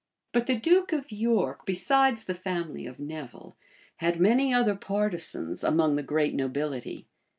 [0.31, 3.55] But the duke of York, besides the family of Nevil,
[3.97, 7.05] had many other partisans among the great nobility.